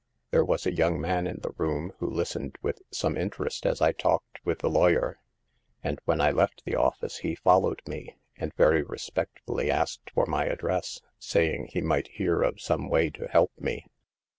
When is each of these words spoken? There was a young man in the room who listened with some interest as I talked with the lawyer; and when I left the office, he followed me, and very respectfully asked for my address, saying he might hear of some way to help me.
There 0.31 0.43
was 0.43 0.65
a 0.65 0.73
young 0.73 0.99
man 0.99 1.27
in 1.27 1.41
the 1.43 1.51
room 1.59 1.93
who 1.99 2.09
listened 2.09 2.57
with 2.63 2.81
some 2.89 3.15
interest 3.15 3.67
as 3.67 3.81
I 3.83 3.91
talked 3.91 4.39
with 4.43 4.57
the 4.57 4.67
lawyer; 4.67 5.19
and 5.83 5.99
when 6.05 6.19
I 6.19 6.31
left 6.31 6.63
the 6.65 6.73
office, 6.75 7.17
he 7.17 7.35
followed 7.35 7.83
me, 7.85 8.15
and 8.35 8.51
very 8.55 8.81
respectfully 8.81 9.69
asked 9.69 10.09
for 10.09 10.25
my 10.25 10.45
address, 10.45 11.01
saying 11.19 11.67
he 11.71 11.81
might 11.81 12.07
hear 12.07 12.41
of 12.41 12.59
some 12.59 12.89
way 12.89 13.11
to 13.11 13.27
help 13.27 13.51
me. 13.59 13.85